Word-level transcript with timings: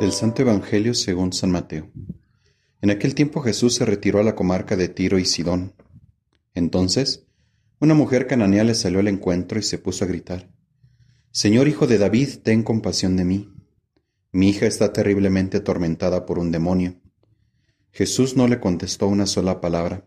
Del 0.00 0.12
Santo 0.12 0.40
Evangelio 0.40 0.94
según 0.94 1.34
San 1.34 1.50
Mateo. 1.50 1.90
En 2.80 2.88
aquel 2.88 3.14
tiempo 3.14 3.42
Jesús 3.42 3.74
se 3.74 3.84
retiró 3.84 4.18
a 4.18 4.22
la 4.22 4.34
comarca 4.34 4.76
de 4.76 4.88
Tiro 4.88 5.18
y 5.18 5.26
Sidón. 5.26 5.74
Entonces, 6.54 7.26
una 7.80 7.92
mujer 7.92 8.26
cananea 8.26 8.64
le 8.64 8.74
salió 8.74 9.00
al 9.00 9.08
encuentro 9.08 9.58
y 9.58 9.62
se 9.62 9.76
puso 9.76 10.06
a 10.06 10.08
gritar, 10.08 10.48
Señor 11.32 11.68
Hijo 11.68 11.86
de 11.86 11.98
David, 11.98 12.30
ten 12.42 12.62
compasión 12.62 13.18
de 13.18 13.26
mí. 13.26 13.52
Mi 14.32 14.48
hija 14.48 14.64
está 14.64 14.90
terriblemente 14.90 15.58
atormentada 15.58 16.24
por 16.24 16.38
un 16.38 16.50
demonio. 16.50 16.94
Jesús 17.90 18.38
no 18.38 18.48
le 18.48 18.58
contestó 18.58 19.06
una 19.06 19.26
sola 19.26 19.60
palabra, 19.60 20.06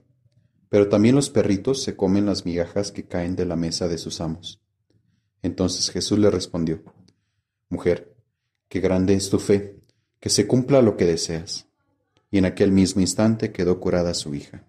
pero 0.71 0.87
también 0.87 1.15
los 1.15 1.29
perritos 1.29 1.83
se 1.83 1.97
comen 1.97 2.25
las 2.25 2.45
migajas 2.45 2.93
que 2.93 3.03
caen 3.03 3.35
de 3.35 3.43
la 3.43 3.57
mesa 3.57 3.89
de 3.89 3.97
sus 3.97 4.21
amos. 4.21 4.61
Entonces 5.41 5.89
Jesús 5.91 6.17
le 6.17 6.31
respondió, 6.31 6.81
Mujer, 7.67 8.15
qué 8.69 8.79
grande 8.79 9.13
es 9.13 9.29
tu 9.29 9.37
fe 9.37 9.81
que 10.21 10.29
se 10.29 10.47
cumpla 10.47 10.81
lo 10.81 10.95
que 10.95 11.05
deseas. 11.05 11.67
Y 12.31 12.37
en 12.37 12.45
aquel 12.45 12.71
mismo 12.71 13.01
instante 13.01 13.51
quedó 13.51 13.81
curada 13.81 14.13
su 14.13 14.33
hija. 14.33 14.63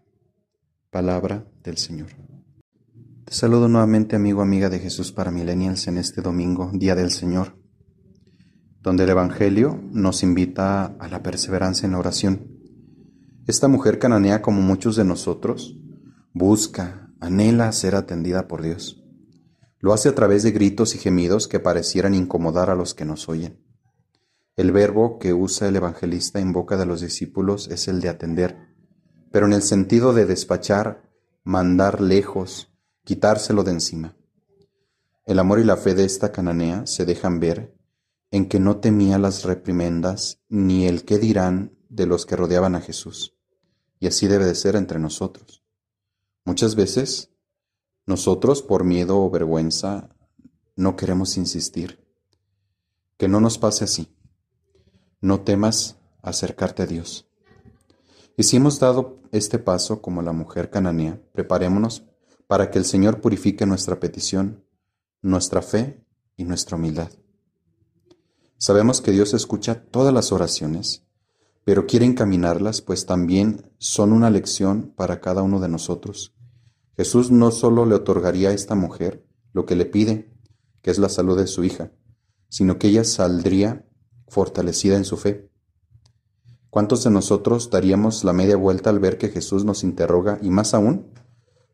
Palabra 0.90 1.46
del 1.62 1.76
Señor. 1.76 2.08
Te 3.24 3.32
saludo 3.32 3.68
nuevamente 3.68 4.16
amigo, 4.16 4.42
amiga 4.42 4.68
de 4.68 4.80
Jesús 4.80 5.12
para 5.12 5.30
Millennials 5.30 5.86
en 5.86 5.98
este 5.98 6.20
domingo, 6.20 6.68
Día 6.74 6.96
del 6.96 7.12
Señor, 7.12 7.54
donde 8.80 9.04
el 9.04 9.10
Evangelio 9.10 9.80
nos 9.92 10.24
invita 10.24 10.96
a 10.98 11.06
la 11.06 11.22
perseverancia 11.22 11.86
en 11.86 11.92
la 11.92 12.00
oración. 12.00 12.58
Esta 13.46 13.68
mujer 13.68 14.00
cananea, 14.00 14.42
como 14.42 14.60
muchos 14.62 14.96
de 14.96 15.04
nosotros, 15.04 15.78
busca, 16.34 17.12
anhela 17.20 17.72
ser 17.72 17.94
atendida 17.94 18.48
por 18.48 18.62
Dios. 18.62 19.02
Lo 19.78 19.92
hace 19.92 20.08
a 20.08 20.14
través 20.14 20.42
de 20.42 20.52
gritos 20.52 20.94
y 20.94 20.98
gemidos 20.98 21.48
que 21.48 21.60
parecieran 21.60 22.14
incomodar 22.14 22.70
a 22.70 22.74
los 22.74 22.94
que 22.94 23.04
nos 23.04 23.28
oyen. 23.28 23.62
El 24.56 24.70
verbo 24.70 25.18
que 25.18 25.32
usa 25.34 25.68
el 25.68 25.76
evangelista 25.76 26.38
en 26.38 26.52
boca 26.52 26.76
de 26.76 26.86
los 26.86 27.00
discípulos 27.00 27.68
es 27.68 27.88
el 27.88 28.00
de 28.00 28.08
atender, 28.08 28.56
pero 29.30 29.46
en 29.46 29.52
el 29.52 29.62
sentido 29.62 30.12
de 30.12 30.26
despachar, 30.26 31.10
mandar 31.42 32.00
lejos, 32.00 32.72
quitárselo 33.04 33.64
de 33.64 33.72
encima. 33.72 34.16
El 35.24 35.38
amor 35.38 35.60
y 35.60 35.64
la 35.64 35.76
fe 35.76 35.94
de 35.94 36.04
esta 36.04 36.32
cananea 36.32 36.86
se 36.86 37.04
dejan 37.04 37.40
ver 37.40 37.74
en 38.30 38.48
que 38.48 38.60
no 38.60 38.78
temía 38.78 39.18
las 39.18 39.44
reprimendas 39.44 40.40
ni 40.48 40.86
el 40.86 41.04
qué 41.04 41.18
dirán 41.18 41.76
de 41.88 42.06
los 42.06 42.24
que 42.24 42.36
rodeaban 42.36 42.74
a 42.74 42.80
Jesús. 42.80 43.36
Y 43.98 44.06
así 44.06 44.26
debe 44.26 44.46
de 44.46 44.54
ser 44.54 44.74
entre 44.76 44.98
nosotros. 44.98 45.61
Muchas 46.44 46.74
veces, 46.74 47.30
nosotros 48.06 48.62
por 48.62 48.84
miedo 48.84 49.18
o 49.18 49.30
vergüenza 49.30 50.10
no 50.74 50.96
queremos 50.96 51.36
insistir. 51.36 52.04
Que 53.16 53.28
no 53.28 53.40
nos 53.40 53.58
pase 53.58 53.84
así. 53.84 54.14
No 55.20 55.42
temas 55.42 55.98
acercarte 56.22 56.82
a 56.82 56.86
Dios. 56.86 57.28
Y 58.36 58.44
si 58.44 58.56
hemos 58.56 58.80
dado 58.80 59.20
este 59.30 59.58
paso 59.58 60.02
como 60.02 60.22
la 60.22 60.32
mujer 60.32 60.70
cananea, 60.70 61.20
preparémonos 61.32 62.04
para 62.46 62.70
que 62.70 62.78
el 62.78 62.84
Señor 62.84 63.20
purifique 63.20 63.66
nuestra 63.66 64.00
petición, 64.00 64.64
nuestra 65.20 65.62
fe 65.62 66.04
y 66.36 66.44
nuestra 66.44 66.76
humildad. 66.76 67.10
Sabemos 68.58 69.00
que 69.00 69.12
Dios 69.12 69.34
escucha 69.34 69.84
todas 69.84 70.12
las 70.12 70.32
oraciones, 70.32 71.04
pero 71.64 71.86
quiere 71.86 72.06
encaminarlas, 72.06 72.82
pues 72.82 73.06
también 73.06 73.70
son 73.78 74.12
una 74.12 74.30
lección 74.30 74.92
para 74.96 75.20
cada 75.20 75.42
uno 75.42 75.60
de 75.60 75.68
nosotros. 75.68 76.34
Jesús 76.96 77.30
no 77.30 77.50
solo 77.50 77.86
le 77.86 77.94
otorgaría 77.94 78.50
a 78.50 78.52
esta 78.52 78.74
mujer 78.74 79.24
lo 79.52 79.64
que 79.64 79.76
le 79.76 79.86
pide, 79.86 80.32
que 80.82 80.90
es 80.90 80.98
la 80.98 81.08
salud 81.08 81.38
de 81.38 81.46
su 81.46 81.64
hija, 81.64 81.92
sino 82.48 82.78
que 82.78 82.88
ella 82.88 83.04
saldría 83.04 83.86
fortalecida 84.28 84.96
en 84.96 85.04
su 85.04 85.16
fe. 85.16 85.50
¿Cuántos 86.70 87.04
de 87.04 87.10
nosotros 87.10 87.70
daríamos 87.70 88.24
la 88.24 88.32
media 88.32 88.56
vuelta 88.56 88.90
al 88.90 88.98
ver 88.98 89.18
que 89.18 89.28
Jesús 89.28 89.64
nos 89.64 89.84
interroga 89.84 90.38
y 90.42 90.50
más 90.50 90.74
aún 90.74 91.12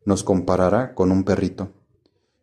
nos 0.05 0.23
comparará 0.23 0.93
con 0.93 1.11
un 1.11 1.23
perrito? 1.23 1.71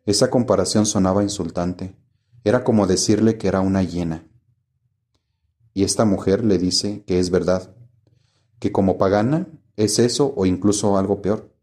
Esa 0.05 0.29
comparación 0.29 0.85
sonaba 0.85 1.23
insultante. 1.23 1.95
Era 2.43 2.63
como 2.63 2.87
decirle 2.87 3.37
que 3.37 3.47
era 3.47 3.61
una 3.61 3.83
hiena. 3.83 4.27
Y 5.77 5.83
esta 5.83 6.05
mujer 6.05 6.43
le 6.43 6.57
dice 6.57 7.03
que 7.05 7.19
es 7.19 7.29
verdad, 7.29 7.75
que 8.57 8.71
como 8.71 8.97
pagana 8.97 9.47
es 9.75 9.99
eso 9.99 10.33
o 10.35 10.47
incluso 10.47 10.97
algo 10.97 11.21
peor, 11.21 11.53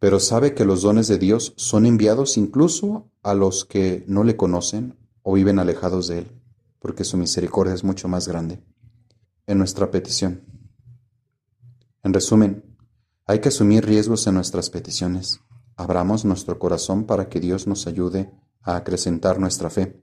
pero 0.00 0.18
sabe 0.18 0.54
que 0.54 0.64
los 0.64 0.82
dones 0.82 1.06
de 1.06 1.18
Dios 1.18 1.54
son 1.56 1.86
enviados 1.86 2.38
incluso 2.38 3.08
a 3.22 3.34
los 3.34 3.64
que 3.64 4.04
no 4.08 4.24
le 4.24 4.34
conocen 4.34 4.98
o 5.22 5.34
viven 5.34 5.60
alejados 5.60 6.08
de 6.08 6.18
Él 6.18 6.36
porque 6.80 7.04
su 7.04 7.16
misericordia 7.16 7.72
es 7.74 7.84
mucho 7.84 8.08
más 8.08 8.28
grande. 8.28 8.62
En 9.46 9.58
nuestra 9.58 9.92
petición. 9.92 10.42
En 12.02 12.12
resumen, 12.12 12.64
hay 13.26 13.40
que 13.40 13.50
asumir 13.50 13.84
riesgos 13.84 14.26
en 14.26 14.34
nuestras 14.34 14.70
peticiones. 14.70 15.40
Abramos 15.76 16.24
nuestro 16.24 16.58
corazón 16.58 17.04
para 17.04 17.28
que 17.28 17.38
Dios 17.38 17.66
nos 17.66 17.86
ayude 17.86 18.30
a 18.62 18.76
acrecentar 18.76 19.38
nuestra 19.38 19.70
fe. 19.70 20.00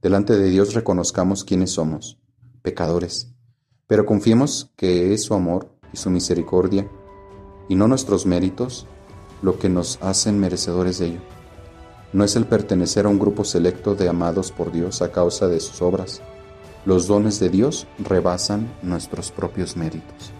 Delante 0.00 0.36
de 0.36 0.48
Dios 0.50 0.74
reconozcamos 0.74 1.44
quiénes 1.44 1.70
somos, 1.70 2.18
pecadores, 2.62 3.32
pero 3.86 4.06
confiemos 4.06 4.70
que 4.76 5.12
es 5.12 5.24
su 5.24 5.34
amor 5.34 5.68
y 5.92 5.96
su 5.96 6.10
misericordia, 6.10 6.88
y 7.68 7.74
no 7.74 7.88
nuestros 7.88 8.26
méritos, 8.26 8.86
lo 9.42 9.58
que 9.58 9.68
nos 9.68 9.98
hacen 10.02 10.38
merecedores 10.38 10.98
de 10.98 11.06
ello 11.06 11.20
no 12.12 12.24
es 12.24 12.36
el 12.36 12.46
pertenecer 12.46 13.06
a 13.06 13.08
un 13.08 13.18
grupo 13.18 13.44
selecto 13.44 13.94
de 13.94 14.08
amados 14.08 14.52
por 14.52 14.70
Dios 14.70 15.02
a 15.02 15.10
causa 15.10 15.48
de 15.48 15.60
sus 15.60 15.80
obras. 15.80 16.20
Los 16.84 17.06
dones 17.06 17.40
de 17.40 17.48
Dios 17.48 17.86
rebasan 17.98 18.70
nuestros 18.82 19.30
propios 19.30 19.76
méritos. 19.76 20.32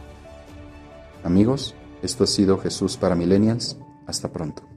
Amigos, 1.24 1.74
esto 2.02 2.24
ha 2.24 2.26
sido 2.26 2.58
Jesús 2.58 2.96
para 2.96 3.14
Millennials. 3.14 3.78
Hasta 4.06 4.30
pronto. 4.30 4.71